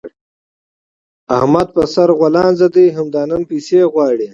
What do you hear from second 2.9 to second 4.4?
همدا نن پيسې غواړي.